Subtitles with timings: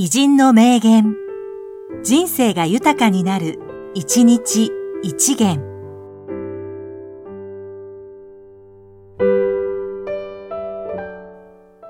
[0.00, 1.16] 偉人の名言。
[2.04, 3.58] 人生が豊かになる、
[3.94, 4.70] 一日
[5.02, 5.60] 一元。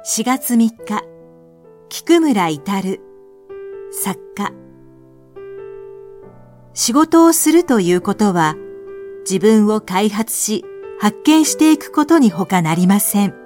[0.06, 1.04] 4月3日、
[1.90, 2.98] 菊村至
[3.92, 4.52] 作家。
[6.72, 8.56] 仕事をするということは、
[9.30, 10.64] 自分を開発し、
[10.98, 13.37] 発見していくことに他なりません。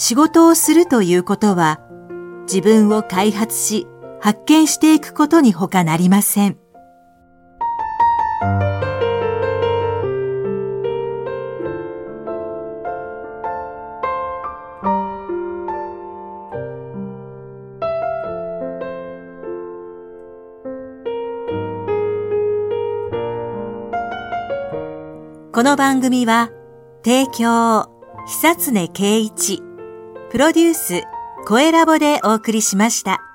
[0.00, 1.80] 仕事をするということは、
[2.42, 3.88] 自分を開発し、
[4.20, 6.56] 発見していくことに他なりません。
[25.52, 26.50] この番組は、
[27.04, 27.90] 提供、
[28.28, 29.67] 久常圭一、
[30.30, 31.04] プロデュース、
[31.46, 33.27] 声ラボでお送りしました。